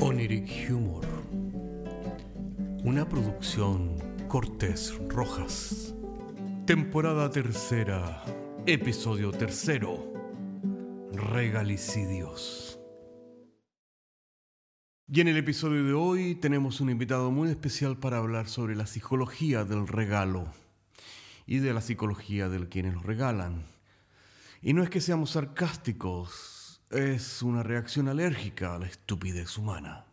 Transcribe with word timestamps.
Oniric 0.00 0.70
Humor. 0.70 1.06
Una 2.84 3.08
producción 3.08 3.96
Cortés 4.28 4.94
Rojas. 5.08 5.94
Temporada 6.66 7.30
tercera, 7.30 8.22
episodio 8.66 9.32
tercero. 9.32 10.12
Regalicidios. 11.12 12.78
Y 15.08 15.20
en 15.22 15.28
el 15.28 15.38
episodio 15.38 15.82
de 15.82 15.94
hoy 15.94 16.34
tenemos 16.34 16.82
un 16.82 16.90
invitado 16.90 17.30
muy 17.30 17.48
especial 17.48 17.98
para 17.98 18.18
hablar 18.18 18.48
sobre 18.48 18.76
la 18.76 18.86
psicología 18.86 19.64
del 19.64 19.88
regalo 19.88 20.52
y 21.46 21.58
de 21.58 21.72
la 21.72 21.80
psicología 21.80 22.50
de 22.50 22.68
quienes 22.68 22.94
lo 22.94 23.00
regalan. 23.00 23.64
Y 24.60 24.74
no 24.74 24.82
es 24.82 24.90
que 24.90 25.00
seamos 25.00 25.30
sarcásticos, 25.30 26.55
es 26.90 27.42
una 27.42 27.62
reacción 27.62 28.08
alérgica 28.08 28.74
a 28.74 28.78
la 28.78 28.86
estupidez 28.86 29.58
humana. 29.58 30.04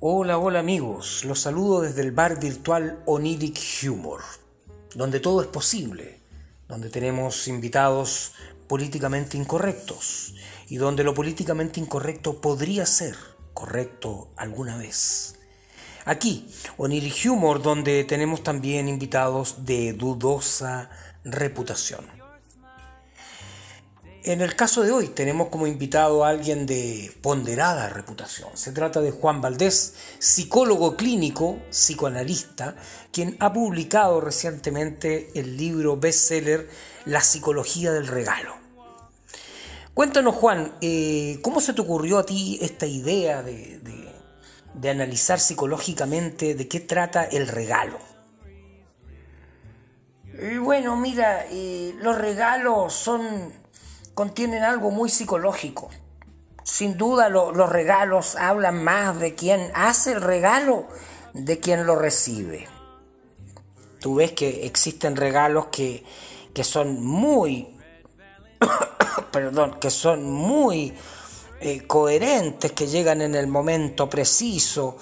Hola, 0.00 0.36
hola 0.38 0.60
amigos, 0.60 1.24
los 1.24 1.40
saludo 1.40 1.80
desde 1.80 2.02
el 2.02 2.12
bar 2.12 2.38
virtual 2.38 3.02
Oniric 3.06 3.58
Humor, 3.90 4.20
donde 4.94 5.20
todo 5.20 5.40
es 5.40 5.46
posible, 5.48 6.20
donde 6.68 6.90
tenemos 6.90 7.48
invitados 7.48 8.34
políticamente 8.68 9.38
incorrectos 9.38 10.34
y 10.68 10.76
donde 10.76 11.02
lo 11.02 11.14
políticamente 11.14 11.80
incorrecto 11.80 12.42
podría 12.42 12.84
ser 12.84 13.16
correcto 13.54 14.30
alguna 14.36 14.76
vez. 14.76 15.35
Aquí, 16.06 16.48
Oniric 16.76 17.26
Humor, 17.26 17.60
donde 17.60 18.04
tenemos 18.04 18.44
también 18.44 18.88
invitados 18.88 19.64
de 19.66 19.92
dudosa 19.92 20.88
reputación. 21.24 22.06
En 24.22 24.40
el 24.40 24.54
caso 24.54 24.84
de 24.84 24.92
hoy 24.92 25.08
tenemos 25.08 25.48
como 25.48 25.66
invitado 25.66 26.24
a 26.24 26.28
alguien 26.28 26.64
de 26.64 27.12
ponderada 27.22 27.88
reputación. 27.88 28.50
Se 28.54 28.70
trata 28.70 29.00
de 29.00 29.10
Juan 29.10 29.40
Valdés, 29.40 29.94
psicólogo 30.20 30.96
clínico, 30.96 31.58
psicoanalista, 31.70 32.76
quien 33.10 33.36
ha 33.40 33.52
publicado 33.52 34.20
recientemente 34.20 35.30
el 35.34 35.56
libro 35.56 35.96
bestseller 35.96 36.68
La 37.04 37.20
psicología 37.20 37.92
del 37.92 38.06
regalo. 38.06 38.54
Cuéntanos 39.92 40.36
Juan, 40.36 40.72
eh, 40.80 41.40
¿cómo 41.42 41.60
se 41.60 41.72
te 41.72 41.80
ocurrió 41.80 42.18
a 42.18 42.26
ti 42.26 42.58
esta 42.60 42.86
idea 42.86 43.42
de, 43.42 43.80
analizar 44.84 45.40
psicológicamente 45.40 46.54
de 46.54 46.68
qué 46.68 46.80
trata 46.80 47.24
el 47.24 47.48
regalo? 47.48 47.98
bueno, 50.60 50.96
mira, 50.96 51.46
los 52.02 52.18
regalos 52.18 52.92
son 52.92 53.52
contienen 54.16 54.62
algo 54.62 54.90
muy 54.90 55.10
psicológico. 55.10 55.90
Sin 56.64 56.96
duda 56.96 57.28
los 57.28 57.68
regalos 57.68 58.34
hablan 58.34 58.82
más 58.82 59.20
de 59.20 59.34
quien 59.34 59.70
hace 59.74 60.12
el 60.12 60.22
regalo 60.22 60.88
de 61.34 61.60
quien 61.60 61.86
lo 61.86 61.96
recibe. 61.96 62.66
Tú 64.00 64.16
ves 64.16 64.32
que 64.32 64.64
existen 64.66 65.16
regalos 65.16 65.66
que, 65.66 66.04
son 66.62 67.04
muy, 67.04 67.76
perdón, 69.32 69.78
que 69.78 69.90
son 69.90 70.24
muy 70.24 70.94
eh, 71.58 71.86
coherentes, 71.86 72.72
que 72.72 72.86
llegan 72.86 73.22
en 73.22 73.34
el 73.34 73.46
momento 73.46 74.10
preciso 74.10 74.98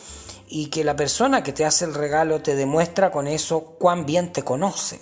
y 0.47 0.67
que 0.67 0.85
la 0.85 0.95
persona 0.95 1.43
que 1.43 1.53
te 1.53 1.65
hace 1.65 1.85
el 1.85 1.95
regalo 1.95 2.43
te 2.43 2.55
demuestra 2.55 3.11
con 3.11 3.27
eso 3.27 3.77
cuán 3.79 4.07
bien 4.07 4.33
te 4.33 4.45
conoce. 4.45 5.01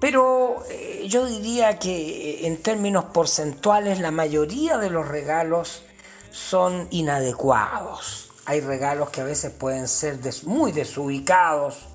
Pero 0.00 0.64
eh, 0.70 1.04
yo 1.06 1.26
diría 1.26 1.78
que 1.78 1.90
eh, 1.90 2.46
en 2.46 2.62
términos 2.62 3.06
porcentuales 3.12 4.00
la 4.00 4.10
mayoría 4.10 4.78
de 4.78 4.88
los 4.88 5.06
regalos 5.06 5.82
son 6.30 6.88
inadecuados. 6.90 8.30
Hay 8.46 8.60
regalos 8.60 9.10
que 9.10 9.20
a 9.20 9.24
veces 9.24 9.52
pueden 9.52 9.86
ser 9.86 10.18
muy 10.44 10.72
desubicados, 10.72 11.88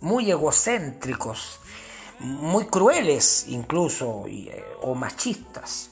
muy 0.00 0.30
egocéntricos, 0.30 1.60
muy 2.18 2.64
crueles 2.64 3.44
incluso 3.48 4.24
o 4.80 4.94
machistas. 4.94 5.90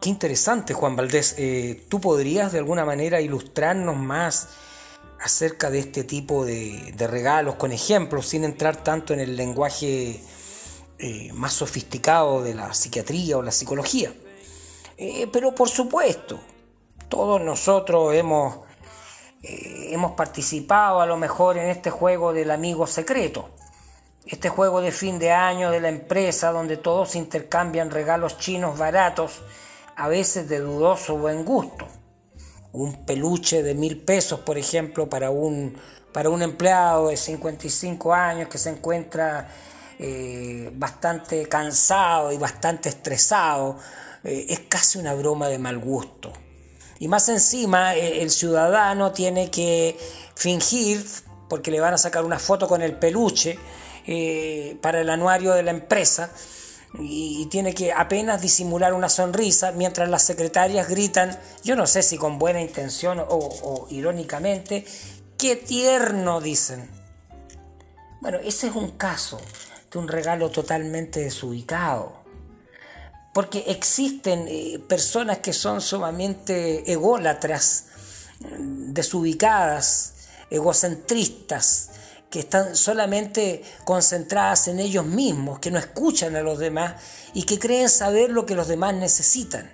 Qué 0.00 0.10
interesante, 0.10 0.74
Juan 0.74 0.96
Valdés. 0.96 1.36
¿Tú 1.88 2.00
podrías 2.00 2.52
de 2.52 2.58
alguna 2.58 2.84
manera 2.84 3.20
ilustrarnos 3.20 3.96
más? 3.96 4.48
acerca 5.24 5.70
de 5.70 5.78
este 5.78 6.04
tipo 6.04 6.44
de, 6.44 6.94
regalos 6.98 7.54
con 7.54 7.72
ejemplos, 7.72 8.26
sin 8.26 8.44
entrar 8.44 8.76
tanto 8.76 9.14
en 9.14 9.20
el 9.20 9.36
lenguaje 9.36 10.20
eh, 10.98 11.32
más 11.32 11.54
sofisticado 11.54 12.42
de 12.42 12.54
la 12.54 12.74
psiquiatría 12.74 13.38
o 13.38 13.42
la 13.42 13.50
psicología. 13.50 14.12
Eh, 14.98 15.26
pero 15.32 15.54
por 15.54 15.70
supuesto, 15.70 16.38
todos 17.08 17.40
nosotros 17.40 18.14
hemos, 18.14 18.58
eh, 19.42 19.88
hemos 19.92 20.12
participado 20.12 21.00
a 21.00 21.06
lo 21.06 21.16
mejor 21.16 21.56
en 21.56 21.70
este 21.70 21.88
juego 21.90 22.34
del 22.34 22.50
amigo 22.50 22.86
secreto, 22.86 23.48
este 24.26 24.48
juego 24.48 24.80
de 24.80 24.92
fin 24.92 25.18
de 25.18 25.32
año 25.32 25.70
de 25.70 25.80
la 25.80 25.88
empresa 25.88 26.50
donde 26.52 26.76
todos 26.76 27.14
intercambian 27.14 27.90
regalos 27.90 28.38
chinos 28.38 28.78
baratos, 28.78 29.42
a 29.96 30.08
veces 30.08 30.48
de 30.48 30.60
dudoso 30.60 31.16
buen 31.16 31.44
gusto 31.44 31.86
un 32.74 33.06
peluche 33.06 33.62
de 33.62 33.74
mil 33.74 33.98
pesos, 33.98 34.40
por 34.40 34.58
ejemplo, 34.58 35.08
para 35.08 35.30
un, 35.30 35.76
para 36.12 36.28
un 36.28 36.42
empleado 36.42 37.08
de 37.08 37.16
55 37.16 38.12
años 38.12 38.48
que 38.48 38.58
se 38.58 38.70
encuentra 38.70 39.48
eh, 39.98 40.70
bastante 40.74 41.48
cansado 41.48 42.32
y 42.32 42.36
bastante 42.36 42.88
estresado, 42.88 43.78
eh, 44.24 44.46
es 44.48 44.60
casi 44.68 44.98
una 44.98 45.14
broma 45.14 45.48
de 45.48 45.58
mal 45.58 45.78
gusto. 45.78 46.32
Y 46.98 47.06
más 47.06 47.28
encima, 47.28 47.94
eh, 47.94 48.22
el 48.22 48.30
ciudadano 48.30 49.12
tiene 49.12 49.52
que 49.52 49.96
fingir, 50.34 51.04
porque 51.48 51.70
le 51.70 51.78
van 51.78 51.94
a 51.94 51.98
sacar 51.98 52.24
una 52.24 52.40
foto 52.40 52.66
con 52.66 52.82
el 52.82 52.96
peluche 52.96 53.56
para 54.80 55.00
el 55.00 55.10
anuario 55.10 55.52
de 55.52 55.62
la 55.62 55.70
empresa, 55.70 56.30
y 56.98 57.46
tiene 57.46 57.74
que 57.74 57.92
apenas 57.92 58.40
disimular 58.40 58.94
una 58.94 59.08
sonrisa 59.08 59.72
mientras 59.72 60.08
las 60.08 60.22
secretarias 60.22 60.88
gritan, 60.88 61.36
yo 61.64 61.74
no 61.74 61.86
sé 61.86 62.02
si 62.02 62.16
con 62.16 62.38
buena 62.38 62.60
intención 62.60 63.24
o, 63.28 63.86
irónicamente, 63.90 64.84
qué 65.36 65.56
tierno 65.56 66.40
dicen. 66.40 66.88
Bueno, 68.20 68.38
ese 68.38 68.68
es 68.68 68.76
un 68.76 68.92
caso 68.92 69.40
de 69.90 69.98
un 69.98 70.08
regalo 70.08 70.50
totalmente 70.50 71.20
desubicado. 71.20 72.22
Porque 73.32 73.64
existen 73.66 74.46
eh, 74.48 74.78
personas 74.88 75.38
que 75.38 75.52
son 75.52 75.80
sumamente 75.80 76.90
ególatras, 76.90 77.86
desubicadas, 78.38 80.14
egocentristas, 80.50 81.90
que 82.34 82.40
están 82.40 82.74
solamente 82.74 83.62
concentradas 83.84 84.66
en 84.66 84.80
ellos 84.80 85.06
mismos, 85.06 85.60
que 85.60 85.70
no 85.70 85.78
escuchan 85.78 86.34
a 86.34 86.42
los 86.42 86.58
demás 86.58 86.94
y 87.32 87.44
que 87.44 87.60
creen 87.60 87.88
saber 87.88 88.30
lo 88.30 88.44
que 88.44 88.56
los 88.56 88.66
demás 88.66 88.92
necesitan. 88.92 89.72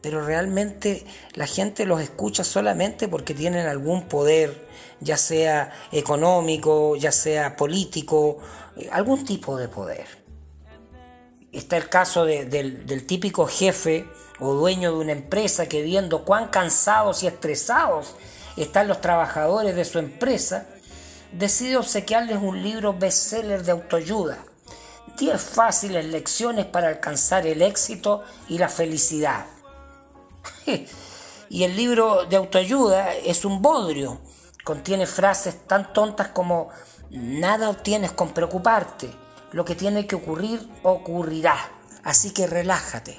Pero 0.00 0.24
realmente 0.24 1.04
la 1.34 1.48
gente 1.48 1.86
los 1.86 2.00
escucha 2.00 2.44
solamente 2.44 3.08
porque 3.08 3.34
tienen 3.34 3.66
algún 3.66 4.06
poder, 4.06 4.68
ya 5.00 5.16
sea 5.16 5.72
económico, 5.90 6.94
ya 6.94 7.10
sea 7.10 7.56
político, 7.56 8.38
eh, 8.76 8.88
algún 8.92 9.24
tipo 9.24 9.56
de 9.56 9.66
poder. 9.66 10.06
Está 11.50 11.78
el 11.78 11.88
caso 11.88 12.24
del, 12.24 12.86
del 12.86 13.06
típico 13.08 13.48
jefe 13.48 14.06
o 14.38 14.54
dueño 14.54 14.92
de 14.92 14.98
una 14.98 15.12
empresa 15.12 15.66
que 15.68 15.82
viendo 15.82 16.24
cuán 16.24 16.46
cansados 16.46 17.24
y 17.24 17.26
estresados 17.26 18.14
están 18.56 18.86
los 18.86 19.00
trabajadores 19.00 19.74
de 19.74 19.84
su 19.84 19.98
empresa, 19.98 20.68
decide 21.32 21.76
obsequiarles 21.76 22.38
un 22.40 22.62
libro 22.62 22.94
bestseller 22.94 23.62
de 23.62 23.72
autoayuda. 23.72 24.38
10 25.18 25.40
fáciles 25.40 26.04
lecciones 26.04 26.66
para 26.66 26.88
alcanzar 26.88 27.46
el 27.46 27.62
éxito 27.62 28.22
y 28.48 28.58
la 28.58 28.68
felicidad. 28.68 29.46
y 31.48 31.64
el 31.64 31.76
libro 31.76 32.24
de 32.26 32.36
autoayuda 32.36 33.14
es 33.14 33.44
un 33.44 33.60
bodrio. 33.60 34.20
Contiene 34.64 35.06
frases 35.06 35.66
tan 35.66 35.92
tontas 35.92 36.28
como 36.28 36.68
nada 37.10 37.70
obtienes 37.70 38.12
con 38.12 38.32
preocuparte. 38.32 39.10
Lo 39.52 39.64
que 39.64 39.74
tiene 39.74 40.06
que 40.06 40.16
ocurrir 40.16 40.68
ocurrirá. 40.82 41.56
Así 42.04 42.32
que 42.32 42.46
relájate. 42.46 43.18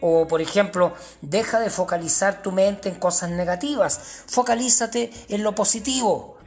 O, 0.00 0.26
por 0.26 0.40
ejemplo, 0.40 0.94
deja 1.20 1.60
de 1.60 1.68
focalizar 1.68 2.42
tu 2.42 2.50
mente 2.50 2.88
en 2.88 2.94
cosas 2.94 3.30
negativas. 3.30 4.24
Focalízate 4.26 5.12
en 5.28 5.42
lo 5.42 5.54
positivo 5.54 6.39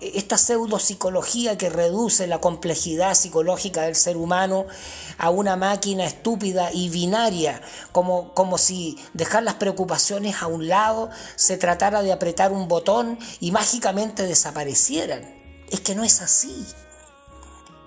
esta 0.00 0.38
pseudopsicología 0.38 1.58
que 1.58 1.70
reduce 1.70 2.26
la 2.26 2.40
complejidad 2.40 3.14
psicológica 3.14 3.82
del 3.82 3.96
ser 3.96 4.16
humano 4.16 4.66
a 5.18 5.30
una 5.30 5.56
máquina 5.56 6.04
estúpida 6.04 6.70
y 6.72 6.88
binaria, 6.88 7.60
como, 7.92 8.34
como 8.34 8.58
si 8.58 8.98
dejar 9.14 9.42
las 9.42 9.54
preocupaciones 9.54 10.42
a 10.42 10.46
un 10.46 10.68
lado 10.68 11.10
se 11.36 11.56
tratara 11.56 12.02
de 12.02 12.12
apretar 12.12 12.52
un 12.52 12.68
botón 12.68 13.18
y 13.40 13.50
mágicamente 13.50 14.26
desaparecieran. 14.26 15.22
es 15.70 15.80
que 15.80 15.94
no 15.94 16.04
es 16.04 16.22
así. 16.22 16.66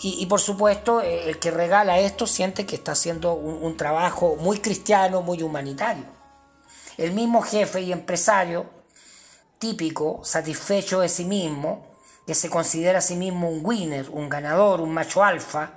Y, 0.03 0.25
por 0.25 0.41
supuesto, 0.41 1.01
eh, 1.01 1.29
el 1.29 1.37
que 1.37 1.51
regala 1.51 1.99
esto 1.99 2.25
siente 2.25 2.65
que 2.65 2.75
está 2.75 2.93
haciendo 2.93 3.35
un, 3.35 3.77
trabajo 3.77 4.35
muy 4.35 4.59
cristiano, 4.59 5.21
muy 5.21 5.43
humanitario. 5.43 6.05
El 6.97 7.11
mismo 7.11 7.43
jefe 7.43 7.81
y 7.81 7.91
empresario 7.91 8.65
típico, 9.59 10.21
satisfecho 10.23 11.01
de 11.01 11.09
sí 11.09 11.23
mismo, 11.23 11.90
que 12.25 12.35
se 12.35 12.50
considera 12.50 13.00
a 13.00 13.01
sí 13.01 13.15
mismo 13.15 13.50
un 13.50 13.62
winner, 13.63 14.09
un 14.09 14.29
ganador, 14.29 14.81
un 14.81 14.94
macho 14.94 15.23
alfa, 15.23 15.71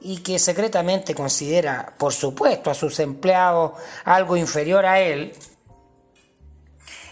y 0.00 0.18
que 0.18 0.38
secretamente 0.38 1.14
considera, 1.14 1.94
por 1.98 2.12
supuesto, 2.12 2.70
a 2.70 2.74
sus 2.74 2.98
empleados 3.00 3.72
algo 4.04 4.36
inferior 4.36 4.86
a 4.86 5.00
él, 5.00 5.34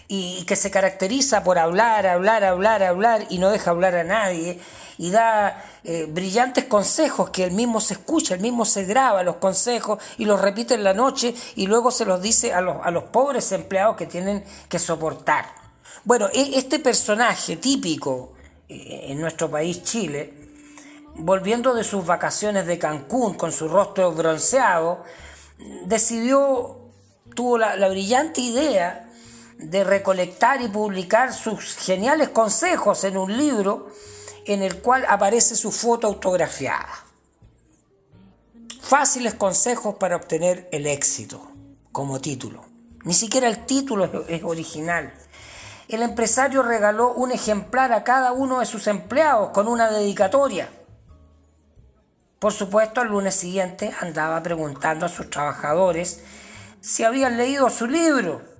y 0.07 0.45
que 0.45 0.55
se 0.55 0.71
caracteriza 0.71 1.43
por 1.43 1.59
hablar, 1.59 2.07
hablar, 2.07 2.43
hablar, 2.43 2.83
hablar 2.83 3.25
y 3.29 3.39
no 3.39 3.49
deja 3.49 3.71
hablar 3.71 3.95
a 3.95 4.03
nadie 4.05 4.59
y 4.97 5.11
da 5.11 5.63
eh, 5.83 6.07
brillantes 6.09 6.65
consejos 6.65 7.29
que 7.29 7.43
él 7.43 7.51
mismo 7.51 7.81
se 7.81 7.95
escucha, 7.95 8.33
él 8.33 8.39
mismo 8.39 8.65
se 8.65 8.85
graba 8.85 9.23
los 9.23 9.35
consejos 9.35 9.99
y 10.17 10.25
los 10.25 10.41
repite 10.41 10.75
en 10.75 10.83
la 10.83 10.93
noche 10.93 11.35
y 11.55 11.67
luego 11.67 11.91
se 11.91 12.05
los 12.05 12.21
dice 12.21 12.53
a 12.53 12.61
los, 12.61 12.77
a 12.83 12.91
los 12.91 13.05
pobres 13.05 13.51
empleados 13.51 13.97
que 13.97 14.05
tienen 14.05 14.43
que 14.69 14.79
soportar. 14.79 15.45
Bueno, 16.03 16.29
e, 16.33 16.57
este 16.57 16.79
personaje 16.79 17.57
típico 17.57 18.33
en 18.69 19.19
nuestro 19.19 19.49
país 19.49 19.83
Chile, 19.83 20.33
volviendo 21.15 21.73
de 21.73 21.83
sus 21.83 22.05
vacaciones 22.05 22.65
de 22.65 22.77
Cancún 22.77 23.35
con 23.35 23.51
su 23.51 23.67
rostro 23.67 24.11
bronceado, 24.11 25.03
decidió, 25.85 26.79
tuvo 27.33 27.57
la, 27.57 27.75
la 27.75 27.89
brillante 27.89 28.41
idea 28.41 29.09
de 29.57 29.83
recolectar 29.83 30.61
y 30.61 30.67
publicar 30.67 31.33
sus 31.33 31.75
geniales 31.75 32.29
consejos 32.29 33.03
en 33.03 33.17
un 33.17 33.35
libro 33.35 33.89
en 34.45 34.61
el 34.61 34.81
cual 34.81 35.05
aparece 35.07 35.55
su 35.55 35.71
foto 35.71 36.07
autografiada. 36.07 37.03
Fáciles 38.81 39.33
consejos 39.33 39.95
para 39.95 40.15
obtener 40.15 40.69
el 40.71 40.87
éxito, 40.87 41.51
como 41.91 42.21
título. 42.21 42.63
Ni 43.03 43.13
siquiera 43.13 43.47
el 43.47 43.65
título 43.65 44.25
es 44.27 44.43
original. 44.43 45.13
El 45.87 46.01
empresario 46.01 46.63
regaló 46.63 47.13
un 47.13 47.31
ejemplar 47.31 47.93
a 47.93 48.03
cada 48.03 48.31
uno 48.31 48.59
de 48.59 48.65
sus 48.65 48.87
empleados 48.87 49.51
con 49.51 49.67
una 49.67 49.89
dedicatoria. 49.89 50.69
Por 52.39 52.53
supuesto, 52.53 53.01
el 53.01 53.09
lunes 53.09 53.35
siguiente 53.35 53.93
andaba 54.01 54.43
preguntando 54.43 55.05
a 55.05 55.09
sus 55.09 55.29
trabajadores 55.29 56.23
si 56.81 57.03
habían 57.03 57.37
leído 57.37 57.69
su 57.69 57.87
libro 57.87 58.57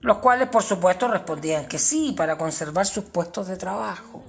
los 0.00 0.18
cuales 0.18 0.48
por 0.48 0.62
supuesto 0.62 1.08
respondían 1.08 1.66
que 1.66 1.78
sí 1.78 2.14
para 2.16 2.38
conservar 2.38 2.86
sus 2.86 3.04
puestos 3.04 3.48
de 3.48 3.56
trabajo. 3.56 4.22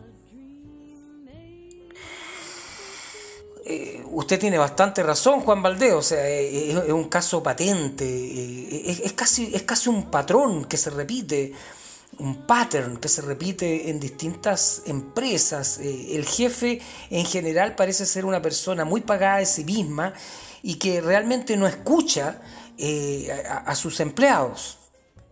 Eh, 3.66 4.04
usted 4.10 4.40
tiene 4.40 4.57
bastante 4.57 5.04
razón, 5.04 5.42
Juan 5.42 5.62
Valdés, 5.62 5.94
o 5.94 6.01
sea, 6.01 6.28
eh, 6.28 6.72
es, 6.72 6.92
un 6.92 7.07
caso 7.07 7.44
patente, 7.44 8.04
eh, 8.04 9.01
es, 9.04 9.13
casi, 9.13 9.51
es 9.54 9.62
casi 9.62 9.90
un 9.90 10.10
patrón 10.10 10.66
que 10.66 10.75
se 10.75 10.90
repite, 10.90 11.54
un 12.18 12.46
pattern 12.46 12.98
que 12.98 13.08
se 13.08 13.22
repite 13.22 13.90
en 13.90 14.00
distintas 14.00 14.82
empresas. 14.86 15.80
el 15.80 16.26
jefe 16.26 16.82
en 17.10 17.26
general 17.26 17.76
parece 17.76 18.06
ser 18.06 18.26
una 18.26 18.42
persona 18.42 18.84
muy 18.84 19.02
pagada 19.02 19.38
de 19.38 19.46
sí 19.46 19.64
misma 19.64 20.14
y 20.62 20.76
que 20.76 21.02
realmente 21.02 21.56
no 21.56 21.68
escucha 21.68 22.42
a 23.66 23.76
sus 23.76 24.00
empleados. 24.00 24.80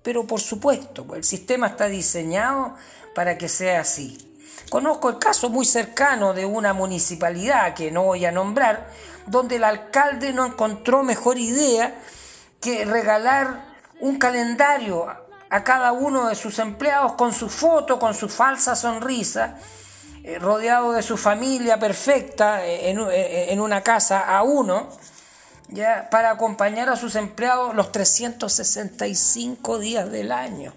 Pero 0.04 0.26
por 0.26 0.40
supuesto, 0.40 1.06
el 1.16 1.24
sistema 1.24 1.68
está 1.68 1.88
diseñado 1.88 2.76
para 3.14 3.38
que 3.38 3.50
sea 3.50 3.82
así. 3.82 4.18
Conozco 4.70 5.10
el 5.10 5.18
caso 5.18 5.50
muy 5.50 5.66
cercano 5.66 6.34
de 6.34 6.46
una 6.46 6.74
municipalidad 6.74 7.74
que 7.74 7.92
no 7.92 8.04
voy 8.04 8.26
a 8.26 8.32
nombrar, 8.32 8.90
donde 9.26 9.58
el 9.58 9.64
alcalde 9.64 10.34
no 10.34 10.46
encontró 10.46 11.04
mejor 11.04 11.38
idea 11.38 11.96
que 12.62 12.86
regalar 12.86 13.66
un 14.00 14.18
calendario 14.18 15.08
a 15.50 15.64
cada 15.64 15.92
uno 15.92 16.28
de 16.28 16.36
sus 16.36 16.60
empleados 16.60 17.14
con 17.14 17.34
su 17.34 17.50
foto, 17.50 18.00
con 18.00 18.14
su 18.14 18.30
falsa 18.30 18.76
sonrisa, 18.76 19.58
eh, 20.24 20.40
rodeado 20.40 20.92
de 20.92 21.02
su 21.02 21.16
familia 21.16 21.80
perfecta 21.80 22.66
eh, 22.66 22.92
eh, 22.92 23.48
en, 23.50 23.62
una 23.62 23.82
casa 23.82 24.36
a 24.38 24.44
uno, 24.44 24.90
ya 25.70 26.10
para 26.12 26.32
acompañar 26.32 26.90
a 26.90 26.98
sus 26.98 27.16
empleados 27.16 27.74
los 27.76 27.94
365 27.94 29.80
días 29.80 30.12
del 30.12 30.34
año, 30.34 30.74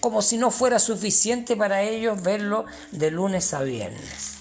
como 0.00 0.22
si 0.22 0.38
no 0.38 0.50
fuera 0.50 0.78
suficiente 0.78 1.56
para 1.56 1.82
ellos 1.82 2.22
verlo 2.22 2.64
de 2.90 3.10
lunes 3.10 3.52
a 3.52 3.62
viernes. 3.62 4.36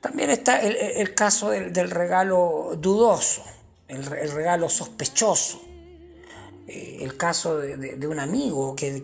También 0.00 0.30
está 0.30 0.60
el, 0.60 1.14
caso 1.14 1.50
del, 1.50 1.90
regalo 1.90 2.76
dudoso, 2.78 3.42
el, 3.88 4.02
regalo 4.04 4.70
sospechoso. 4.70 5.60
Eh, 6.68 6.98
el 7.00 7.16
caso 7.16 7.58
de, 7.58 8.06
un 8.08 8.18
amigo 8.18 8.74
que, 8.74 9.02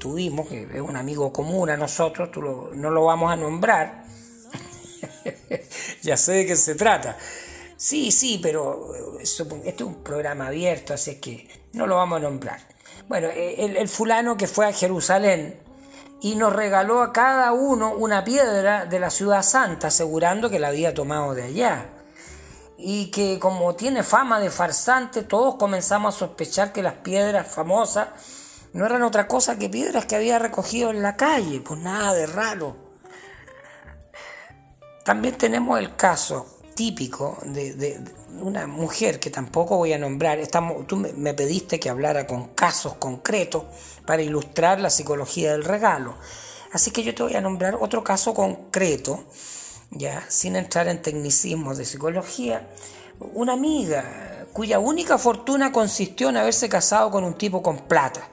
tuvimos, 0.00 0.48
que 0.48 0.62
es 0.62 0.80
un 0.80 0.96
amigo 0.96 1.32
común 1.32 1.68
a 1.68 1.76
nosotros, 1.76 2.30
no 2.74 2.90
lo 2.90 3.04
vamos 3.04 3.30
a 3.30 3.36
nombrar, 3.36 4.04
ya 6.02 6.16
sé 6.16 6.32
de 6.32 6.46
qué 6.46 6.56
se 6.56 6.74
trata. 6.74 7.18
Sí, 7.76 8.10
sí, 8.10 8.40
pero 8.42 9.18
este 9.20 9.44
es 9.64 9.80
un 9.82 10.02
programa 10.02 10.48
abierto, 10.48 10.94
así 10.94 11.16
que 11.16 11.46
no 11.74 11.86
lo 11.86 11.96
vamos 11.96 12.16
a 12.16 12.20
nombrar. 12.22 12.60
Bueno, 13.06 13.28
eh, 13.28 13.76
el, 13.78 13.88
fulano 13.88 14.36
que 14.36 14.46
fue 14.46 14.66
a 14.66 14.72
Jerusalén 14.72 15.60
y 16.20 16.34
nos 16.34 16.52
regaló 16.52 17.02
a 17.02 17.12
cada 17.12 17.52
uno 17.52 17.94
una 17.94 18.24
piedra 18.24 18.86
de 18.86 18.98
la 18.98 19.10
ciudad 19.10 19.42
santa, 19.42 19.88
asegurando 19.88 20.50
que 20.50 20.58
la 20.58 20.68
había 20.68 20.92
tomado 20.92 21.34
de 21.34 21.44
allá. 21.44 21.86
Y 22.78 23.10
que 23.10 23.38
como 23.38 23.74
tiene 23.74 24.02
fama 24.02 24.38
de 24.38 24.50
farsante, 24.50 25.22
todos 25.22 25.56
comenzamos 25.56 26.14
a 26.14 26.18
sospechar 26.18 26.72
que 26.72 26.82
las 26.82 26.94
piedras 26.94 27.48
famosas 27.48 28.08
no 28.72 28.86
eran 28.86 29.02
otra 29.02 29.26
cosa 29.26 29.58
que 29.58 29.68
piedras 29.68 30.06
que 30.06 30.16
había 30.16 30.38
recogido 30.38 30.90
en 30.90 31.02
la 31.02 31.16
calle, 31.16 31.60
pues 31.60 31.80
nada 31.80 32.14
de 32.14 32.26
raro. 32.26 32.76
También 35.04 35.36
tenemos 35.36 35.78
el 35.78 35.96
caso 35.96 36.58
típico 36.74 37.38
de, 37.44 38.00
una 38.40 38.68
mujer 38.68 39.18
que 39.18 39.30
tampoco 39.30 39.78
voy 39.78 39.92
a 39.92 39.98
nombrar. 39.98 40.38
Estamos, 40.38 40.86
tú 40.86 40.96
me 40.96 41.34
pediste 41.34 41.80
que 41.80 41.90
hablara 41.90 42.26
con 42.26 42.48
casos 42.54 42.94
concretos 42.94 43.64
para 44.06 44.22
ilustrar 44.22 44.78
la 44.78 44.90
psicología 44.90 45.52
del 45.52 45.64
regalo. 45.64 46.14
Así 46.72 46.90
que 46.90 47.02
yo 47.02 47.14
te 47.14 47.22
voy 47.22 47.34
a 47.34 47.40
nombrar 47.40 47.76
otro 47.80 48.04
caso 48.04 48.34
concreto, 48.34 49.24
ya 49.90 50.24
sin 50.28 50.56
entrar 50.56 50.88
en 50.88 51.02
tecnicismos 51.02 51.78
de 51.78 51.84
psicología. 51.84 52.68
Una 53.34 53.54
amiga 53.54 54.46
cuya 54.52 54.78
única 54.78 55.18
fortuna 55.18 55.72
consistió 55.72 56.28
en 56.28 56.36
haberse 56.36 56.68
casado 56.68 57.10
con 57.10 57.24
un 57.24 57.34
tipo 57.34 57.62
con 57.62 57.78
plata. 57.78 58.28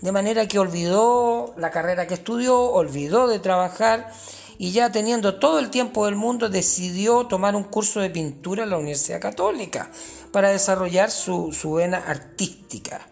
De 0.00 0.12
manera 0.12 0.48
que 0.48 0.58
olvidó 0.58 1.54
la 1.58 1.70
carrera 1.70 2.06
que 2.06 2.14
estudió, 2.14 2.58
olvidó 2.58 3.28
de 3.28 3.38
trabajar 3.38 4.10
y 4.56 4.72
ya 4.72 4.92
teniendo 4.92 5.38
todo 5.38 5.58
el 5.58 5.70
tiempo 5.70 6.04
del 6.04 6.16
mundo 6.16 6.48
decidió 6.48 7.26
tomar 7.26 7.54
un 7.54 7.64
curso 7.64 8.00
de 8.00 8.10
pintura 8.10 8.64
en 8.64 8.70
la 8.70 8.76
Universidad 8.78 9.20
Católica 9.20 9.90
para 10.32 10.50
desarrollar 10.50 11.10
su, 11.10 11.50
vena 11.74 12.04
artística. 12.06 13.06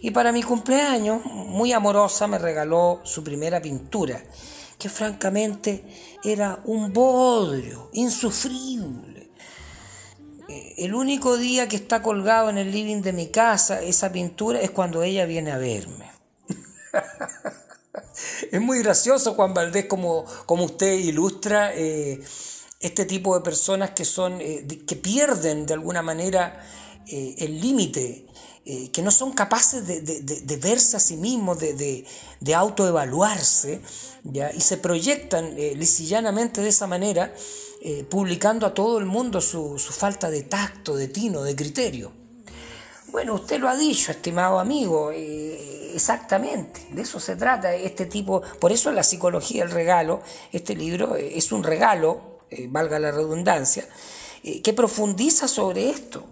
Y 0.00 0.12
para 0.12 0.30
mi 0.30 0.44
cumpleaños, 0.44 1.24
muy 1.24 1.72
amorosa, 1.72 2.28
me 2.28 2.38
regaló 2.38 3.00
su 3.02 3.24
primera 3.24 3.60
pintura, 3.60 4.22
que 4.78 4.88
francamente 4.88 5.84
era 6.22 6.60
un 6.64 6.92
bodrio, 6.92 7.90
insufrible. 7.92 9.30
Eh, 10.48 10.74
el 10.78 10.94
único 10.94 11.36
día 11.36 11.68
que 11.68 11.76
está 11.76 12.00
colgado 12.00 12.48
en 12.48 12.58
el 12.58 12.70
living 12.70 13.02
de 13.02 13.12
mi 13.12 13.28
casa 13.28 13.82
esa 13.82 14.12
pintura 14.12 14.60
es 14.60 14.70
cuando 14.70 15.02
ella 15.02 15.26
viene 15.26 15.50
a 15.50 15.58
verme. 15.58 16.10
es 18.52 18.60
muy 18.60 18.78
gracioso 18.78 19.34
Juan 19.34 19.52
Valdés 19.52 19.86
como, 19.86 20.24
como 20.46 20.64
usted 20.64 20.92
ilustra 20.92 21.74
eh, 21.74 22.20
este 22.80 23.04
tipo 23.04 23.36
de 23.36 23.42
personas 23.42 23.90
que 23.90 24.04
son 24.04 24.40
eh, 24.40 24.64
que 24.86 24.96
pierden 24.96 25.66
de 25.66 25.74
alguna 25.74 26.02
manera 26.02 26.64
el 27.10 27.58
límite 27.58 28.26
que 28.92 29.00
no 29.00 29.10
son 29.10 29.32
capaces 29.32 29.86
de, 29.86 30.56
verse 30.56 30.96
a 30.96 31.00
sí 31.00 31.16
mismos, 31.16 31.58
de, 31.58 32.04
autoevaluarse, 32.54 33.80
¿ya? 34.24 34.52
y 34.52 34.60
se 34.60 34.76
proyectan 34.76 35.54
lisillanamente 35.56 36.60
de 36.60 36.68
esa 36.68 36.86
manera, 36.86 37.32
publicando 38.10 38.66
a 38.66 38.74
todo 38.74 38.98
el 38.98 39.06
mundo 39.06 39.40
su, 39.40 39.78
su 39.78 39.92
falta 39.92 40.30
de 40.30 40.42
tacto, 40.42 40.96
de 40.96 41.08
tino, 41.08 41.42
de 41.42 41.56
criterio. 41.56 42.12
Bueno, 43.10 43.34
usted 43.34 43.58
lo 43.58 43.70
ha 43.70 43.76
dicho, 43.76 44.12
estimado 44.12 44.58
amigo, 44.58 45.12
eh, 45.12 45.92
exactamente, 45.94 46.86
de 46.90 47.02
eso 47.02 47.18
se 47.18 47.36
trata 47.36 47.74
este 47.74 48.04
tipo, 48.04 48.42
por 48.60 48.70
eso 48.70 48.92
la 48.92 49.02
psicología 49.02 49.64
del 49.64 49.72
regalo, 49.72 50.20
este 50.52 50.76
libro 50.76 51.16
eh, 51.16 51.38
es 51.38 51.50
un 51.50 51.62
regalo, 51.62 52.40
eh, 52.50 52.66
valga 52.68 52.98
la 52.98 53.10
redundancia, 53.10 53.88
que 54.62 54.72
profundiza 54.72 55.48
sobre 55.48 55.90
esto. 55.90 56.24